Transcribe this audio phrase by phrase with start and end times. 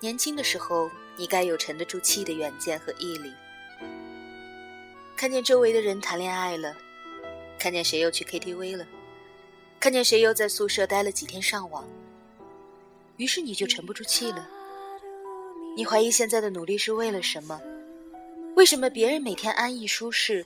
[0.00, 3.32] 年轻的时候，你该有沉得住气的远见和毅力。
[5.16, 6.76] 看见周围的人谈恋爱了，
[7.58, 8.84] 看见谁又去 KTV 了，
[9.78, 11.88] 看见谁又在宿舍待了几天上网，
[13.16, 14.48] 于是你就沉不住气了。
[15.76, 17.60] 你怀疑现在的努力是为了什么？
[18.56, 20.44] 为什么别人每天安逸舒适，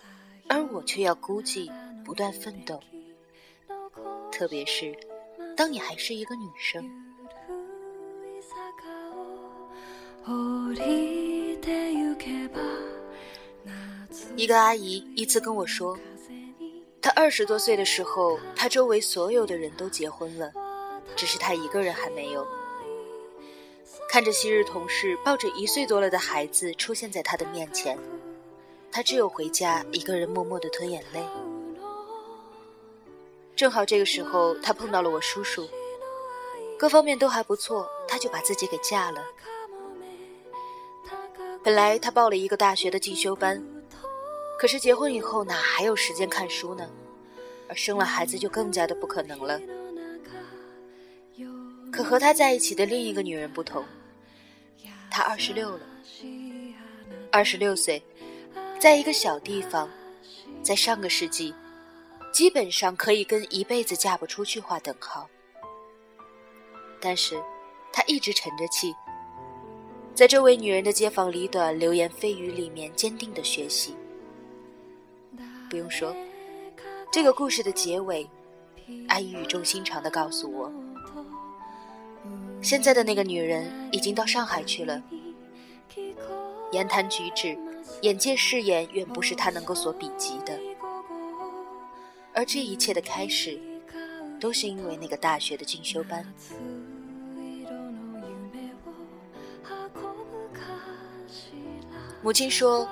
[0.48, 1.72] 而我却要孤寂
[2.04, 2.78] 不断奋斗？
[4.36, 4.94] 特别是
[5.56, 6.84] 当你还是一个女生。
[14.36, 15.98] 一个阿姨一次跟我说，
[17.00, 20.52] 她二十多岁的时候，她周围所有的人都结婚了，
[21.16, 22.46] 只是她一个人还没有。
[24.10, 27.98] 看着昔日同事抱着一岁多了的孩子出现在她的面前，
[28.92, 31.24] 她只有回家一个人默默的吞眼泪。
[33.56, 35.66] 正好这个时候，他碰到了我叔叔，
[36.78, 39.24] 各方面都还不错，他就把自己给嫁了。
[41.64, 43.64] 本来他报了一个大学的进修班，
[44.60, 46.86] 可是结婚以后哪还有时间看书呢？
[47.68, 49.60] 而生了孩子就更加的不可能了。
[51.90, 53.82] 可和他在一起的另一个女人不同，
[55.10, 55.80] 她二十六了，
[57.32, 58.02] 二十六岁，
[58.78, 59.88] 在一个小地方，
[60.62, 61.54] 在上个世纪，
[62.36, 65.26] 基本上可以跟一辈子嫁不出去划等号。
[67.00, 67.42] 但是，
[67.90, 68.94] 她一直沉着气。
[70.14, 73.96] 在这位女人的街坊里短、流言蜚语里面，坚定的学习。
[75.70, 76.14] 不用说，
[77.10, 78.28] 这个故事的结尾，
[79.08, 80.70] 阿姨语重心长的告诉我：
[82.60, 85.02] 现在的那个女人已经到上海去了。
[86.70, 87.56] 言谈举止、
[88.02, 90.60] 眼界视野，远不是她能够所比及的。
[92.36, 93.58] 而这一切的开始，
[94.38, 96.22] 都是因为那个大学的进修班。
[102.22, 102.86] 母亲说：“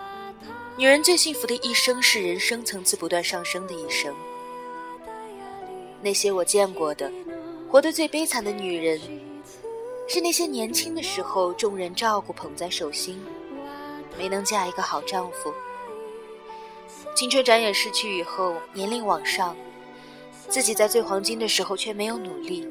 [0.79, 4.15] 女人最幸福的一生是人生层次不断上升的一生。
[6.01, 7.13] 那些我见过的，
[7.69, 8.99] 活得最悲惨的女人，
[10.09, 13.21] 是那些年轻的时候众人照顾捧在手心，
[14.17, 15.53] 没能嫁一个好丈夫。
[17.15, 19.57] 青春转眼逝去以后，年龄往上，
[20.49, 22.69] 自己在最黄金的时候却没有努力，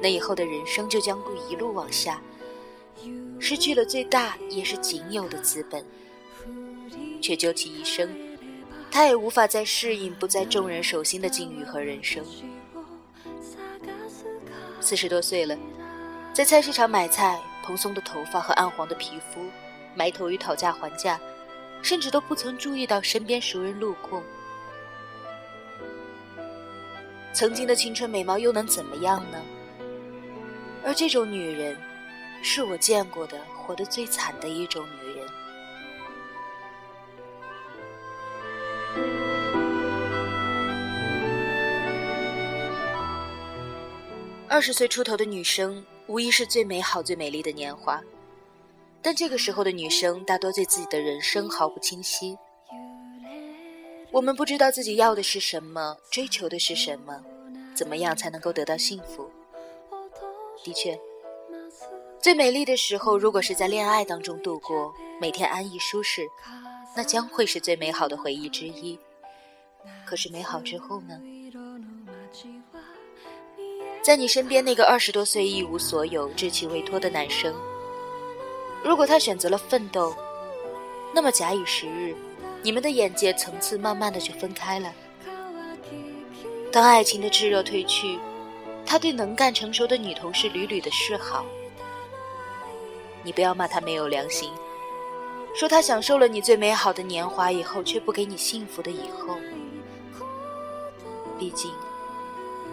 [0.00, 2.20] 那以后的人生就将会一路往下。”
[3.42, 5.82] 失去了最大也是仅有的资本，
[7.22, 8.06] 却究其一生，
[8.90, 12.22] 他也无法再适应不在众人手心的境遇和人生。
[14.78, 15.56] 四十多岁了，
[16.34, 19.40] 在菜市场买菜，蓬松的头发和暗黄的皮肤，
[19.94, 21.18] 埋头于讨价还价，
[21.82, 24.22] 甚至都不曾注意到身边熟人路过。
[27.32, 29.38] 曾经的青春美貌又能怎么样呢？
[30.84, 31.76] 而这种女人。
[32.42, 35.28] 是我见过的活得最惨的一种女人。
[44.48, 48.00] 二十岁出头的女生，无疑是最美好、最美丽的年华，
[49.02, 52.36] 但这个时候的女生大多对自己的人生毫不清晰。
[54.12, 57.22] 我们不知道自己要的是什么，追求的是什么，
[57.74, 59.30] 怎么样才能够得到幸福？
[60.64, 60.98] 的确。
[62.20, 66.26] 最美丽的时候，如果是在恋爱当中度过，每天安逸舒适，
[66.94, 68.98] 那将会是最美好的回忆之一。
[70.04, 71.18] 可是美好之后呢？
[74.02, 77.54] 在你身边那个二十多岁一无所有、志气未脱的男生，
[78.82, 80.14] 如果他选择了奋斗，
[81.14, 82.14] 那么假以时日，
[82.62, 84.92] 你们的眼界层次慢慢的就分开了。
[86.72, 88.18] 当爱情的炙热褪去，
[88.86, 91.44] 他对能干成熟的女同事屡屡的示好。
[93.22, 94.50] 你不要骂他没有良心，
[95.54, 99.36] 说他享受了你最美好的年华以后，却不给你幸福的以后。
[101.38, 101.70] 毕竟，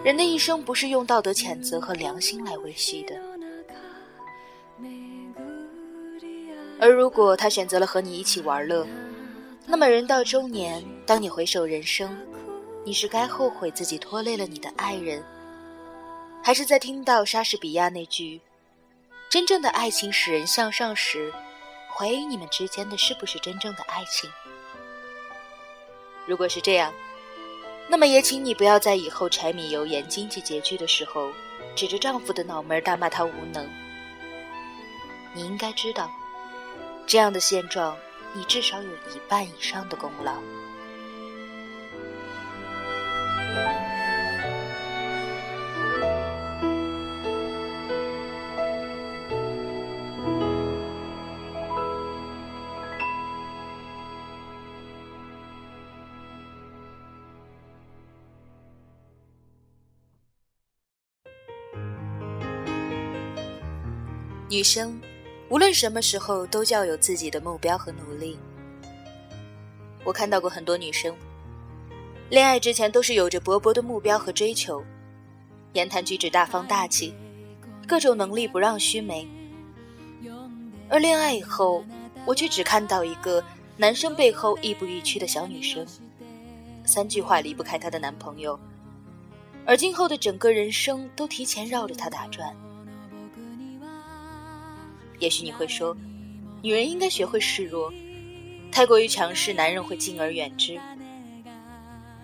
[0.03, 3.15] 人的一生不是用道德谴责和良心来维系的。
[6.79, 8.85] 而如果他选择了和你一起玩乐，
[9.65, 12.17] 那么人到中年，当你回首人生，
[12.85, 15.23] 你是该后悔自己拖累了你的爱人，
[16.43, 18.39] 还是在听到莎士比亚那句？
[19.29, 21.33] 真正的爱情使人向上时，
[21.93, 24.29] 怀疑你们之间的是不是真正的爱情？
[26.25, 26.93] 如果是这样，
[27.89, 31.31] 那么也请你不要在以后柴米油盐、经济拮据的时候，
[31.75, 33.67] 指着丈夫的脑门大骂他无能。
[35.33, 36.09] 你应该知道，
[37.07, 37.97] 这样的现状
[38.33, 40.41] 你至少有一半以上的功劳。
[64.49, 64.99] 女生
[65.49, 68.37] 无论什么时候都要有自己的目标和努力。
[70.03, 71.15] 我看到过很多女生，
[72.29, 74.83] 恋爱之前都是有着勃勃的目标和追求，
[75.73, 77.13] 言谈举止大方大气，
[77.87, 79.27] 各种能力不让须眉。
[80.89, 81.83] 而恋爱以后，
[82.25, 83.43] 我却只看到一个
[83.77, 85.85] 男生背后亦步亦趋的小女生，
[86.85, 88.59] 三句话离不开她的男朋友，
[89.65, 92.53] 而今后的整个人生都提前绕着她打转。
[95.19, 95.95] 也许你会说，
[96.61, 97.91] 女人应该学会示弱，
[98.71, 100.79] 太过于强势，男人会敬而远之。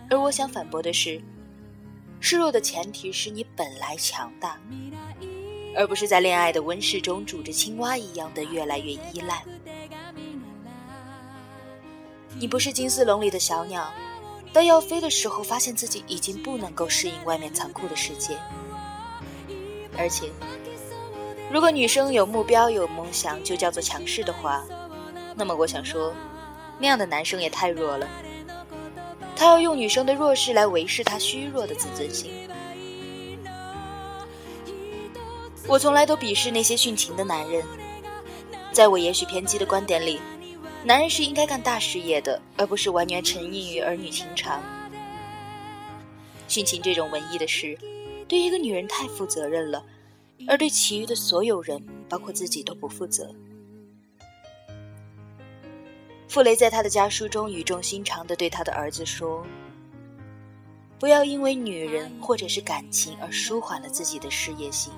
[0.09, 1.21] 而我想反驳的是，
[2.19, 4.59] 示弱的前提是你本来强大，
[5.75, 9.43] 而不是在恋爱的温室中煮着青蛙一样的越来越依赖。
[12.37, 13.91] 你不是金丝笼里的小鸟，
[14.51, 18.37] 当要飞的时候，发现自己已经不能够适应外面残酷的世界，
[19.97, 20.29] 而且。
[21.53, 24.65] 如果女生有目标、有梦想就叫做强势的话，
[25.35, 26.11] 那么我想说，
[26.79, 28.09] 那样的男生也太弱了。
[29.35, 32.49] 他要用女生的弱势来维持他虚弱的自尊心。
[35.67, 37.63] 我从来都鄙视那些殉情的男人。
[38.71, 40.19] 在我也许偏激的观点里，
[40.83, 44.59] 男人是应该干大事业的，而不是完全沉溺于儿女情长。
[46.49, 47.77] 殉情这种文艺的事，
[48.27, 49.83] 对一个女人太负责任了。
[50.47, 53.33] 而对其余的所有人，包括自己，都不负责。
[56.27, 59.45] 傅雷在他的家书中语重心长地对他的儿子说
[60.99, 64.91] ：“不要因为女人或者是感情而舒缓了自己的事业心。”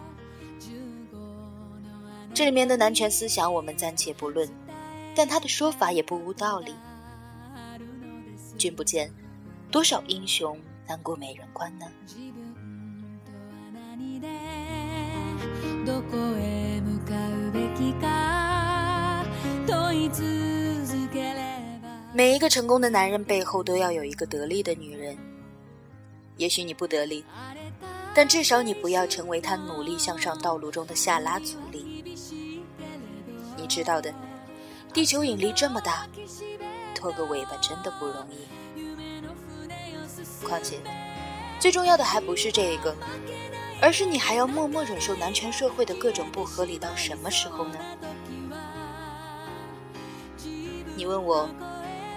[2.34, 4.50] 这里面的男权思想我们暂且不论，
[5.14, 6.74] 但他的说法也不无道理。
[8.58, 9.12] 君不见，
[9.70, 11.86] 多少英雄难过美人关呢？
[22.14, 25.16] 每一个成功的男人背后都要有一个得力的女人。
[26.38, 27.24] 也许你不得力，
[28.16, 32.04] 但至少你不要成为他努力向上道路中的下拉阻力。
[33.56, 34.14] 你知道的，
[34.92, 36.08] 地球引力这么大，
[36.96, 38.48] 拖个尾巴真的不容易。
[40.46, 40.80] 况且，
[41.60, 42.96] 最重要的还不是这一个。
[43.82, 47.78] 而是你还要默默忍受男权社会的各种不合理到什么时候呢？
[50.96, 51.50] 你问我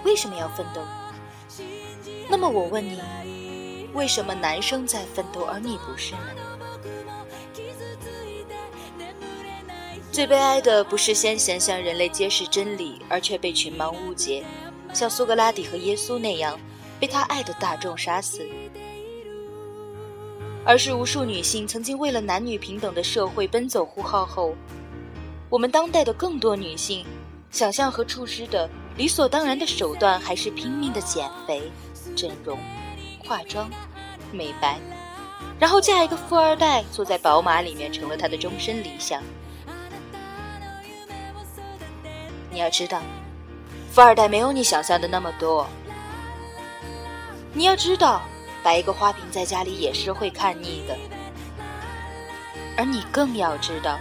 [0.03, 0.81] 为什么要奋斗？
[2.29, 6.19] 那么我问你，为什么男生在奋斗而你不是呢？
[10.11, 14.43] 最悲哀的不是先贤向人类揭示真理，而却被群盲误解，
[14.93, 16.59] 像苏格拉底和耶稣那样
[16.99, 18.47] 被他爱的大众杀死。
[20.65, 24.53] 而是无数女性曾经为了男女平等的社会奔走呼号后，
[25.49, 27.05] 我们当代的更多女性，
[27.49, 31.71] 想象和处之的理所当然的手段，还是拼命的减肥、
[32.15, 32.59] 整容、
[33.25, 33.69] 化妆、
[34.31, 34.79] 美白，
[35.59, 39.23] 然后嫁一个富二代，坐在宝马里面成了她的终身理想。
[42.51, 43.01] 你要知道，
[43.91, 45.65] 富二代没有你想象的那么多。
[47.53, 48.21] 你要知道。
[48.63, 50.97] 摆一个花瓶在家里也是会看腻的，
[52.75, 53.97] 而你更要知道，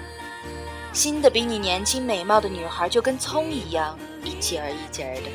[0.93, 5.31] 新的比你年轻美貌的女孩就跟葱一样，一节儿一节儿的。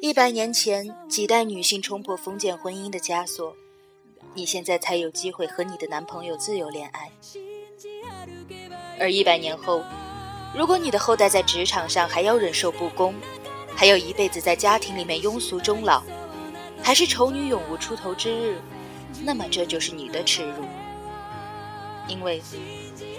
[0.00, 3.54] 一百年前，几代女性冲破封建婚姻的枷锁，
[4.34, 7.10] 你现在才有机会和你的男朋友自由恋爱。
[8.98, 9.82] 而一百年后，
[10.54, 13.14] 如果你的后代在职场上还要忍受不公，
[13.76, 16.02] 还要一辈子在家庭里面庸俗终老，
[16.82, 18.60] 还是丑女永无出头之日，
[19.22, 20.64] 那么这就是你的耻辱。
[22.08, 22.42] 因为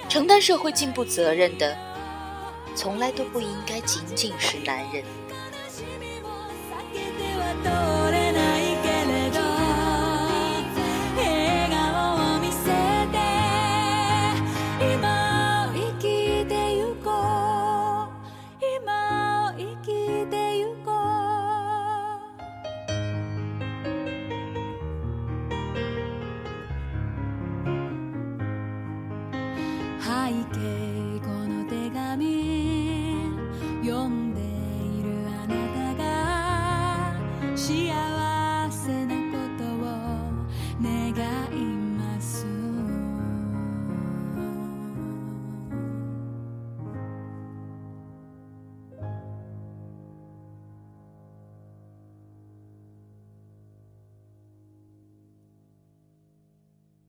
[0.09, 1.77] 承担社会进步责任的，
[2.75, 5.03] 从来都不应该仅仅是男人。
[37.69, 38.08] she.